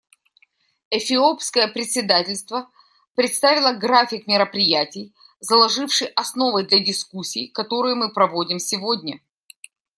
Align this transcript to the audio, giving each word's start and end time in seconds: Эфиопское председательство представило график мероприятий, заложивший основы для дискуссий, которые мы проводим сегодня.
Эфиопское 0.89 1.67
председательство 1.67 2.67
представило 3.13 3.73
график 3.73 4.25
мероприятий, 4.25 5.13
заложивший 5.39 6.07
основы 6.15 6.63
для 6.63 6.79
дискуссий, 6.79 7.49
которые 7.49 7.93
мы 7.93 8.11
проводим 8.11 8.57
сегодня. 8.57 9.19